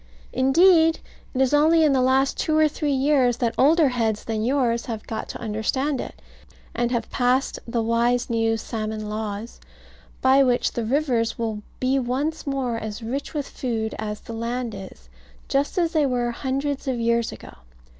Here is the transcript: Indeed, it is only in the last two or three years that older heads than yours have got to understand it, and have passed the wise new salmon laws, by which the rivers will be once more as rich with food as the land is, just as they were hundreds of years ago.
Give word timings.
Indeed, 0.33 0.99
it 1.35 1.41
is 1.41 1.53
only 1.53 1.83
in 1.83 1.93
the 1.93 2.01
last 2.01 2.35
two 2.35 2.57
or 2.57 2.67
three 2.67 2.91
years 2.91 3.37
that 3.37 3.53
older 3.55 3.89
heads 3.89 4.23
than 4.23 4.43
yours 4.43 4.87
have 4.87 5.05
got 5.05 5.29
to 5.29 5.37
understand 5.39 6.01
it, 6.01 6.23
and 6.73 6.89
have 6.89 7.11
passed 7.11 7.59
the 7.67 7.83
wise 7.83 8.27
new 8.27 8.57
salmon 8.57 9.07
laws, 9.07 9.59
by 10.19 10.41
which 10.41 10.71
the 10.71 10.85
rivers 10.85 11.37
will 11.37 11.61
be 11.79 11.99
once 11.99 12.47
more 12.47 12.77
as 12.77 13.03
rich 13.03 13.35
with 13.35 13.47
food 13.47 13.93
as 13.99 14.21
the 14.21 14.33
land 14.33 14.73
is, 14.75 15.07
just 15.47 15.77
as 15.77 15.91
they 15.93 16.07
were 16.07 16.31
hundreds 16.31 16.87
of 16.87 16.99
years 16.99 17.31
ago. 17.31 17.53